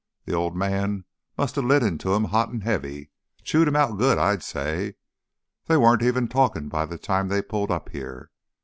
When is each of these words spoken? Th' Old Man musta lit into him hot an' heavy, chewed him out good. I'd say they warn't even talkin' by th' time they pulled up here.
Th' 0.25 0.31
Old 0.31 0.55
Man 0.55 1.05
musta 1.37 1.61
lit 1.61 1.83
into 1.83 2.15
him 2.15 2.23
hot 2.23 2.49
an' 2.49 2.61
heavy, 2.61 3.11
chewed 3.43 3.67
him 3.67 3.75
out 3.75 3.99
good. 3.99 4.17
I'd 4.17 4.41
say 4.41 4.95
they 5.67 5.77
warn't 5.77 6.01
even 6.01 6.27
talkin' 6.27 6.69
by 6.69 6.87
th' 6.87 6.99
time 6.99 7.27
they 7.27 7.43
pulled 7.43 7.69
up 7.69 7.89
here. 7.89 8.31